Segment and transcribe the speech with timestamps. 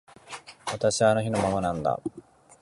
[0.65, 2.01] 私はあの日のままなんだ